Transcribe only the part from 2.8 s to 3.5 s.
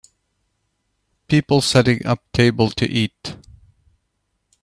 eat.